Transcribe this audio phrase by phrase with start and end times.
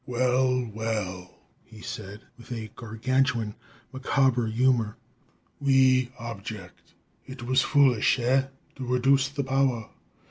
[0.07, 3.53] "Well, well!" he said, with gargantuan,
[3.93, 4.97] macabre humor.
[5.59, 6.95] "We object!
[7.27, 9.91] It was foolish, eh, to reduce the power?